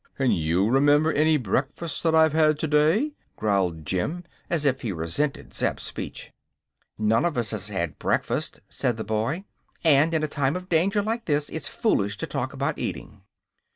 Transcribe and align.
Can 0.17 0.31
you 0.31 0.67
remember 0.67 1.13
any 1.13 1.37
breakfast 1.37 2.01
that 2.01 2.15
I've 2.15 2.33
had 2.33 2.57
today?" 2.57 3.11
growled 3.35 3.85
Jim, 3.85 4.23
as 4.49 4.65
if 4.65 4.81
he 4.81 4.91
resented 4.91 5.53
Zeb's 5.53 5.83
speech. 5.83 6.31
"None 6.97 7.23
of 7.23 7.37
us 7.37 7.51
has 7.51 7.67
had 7.69 7.99
breakfast," 7.99 8.61
said 8.67 8.97
the 8.97 9.03
boy; 9.03 9.45
"and 9.83 10.11
in 10.15 10.23
a 10.23 10.27
time 10.27 10.55
of 10.55 10.69
danger 10.69 11.03
like 11.03 11.25
this 11.25 11.49
it's 11.49 11.67
foolish 11.69 12.17
to 12.17 12.25
talk 12.25 12.51
about 12.51 12.79
eating." 12.79 13.21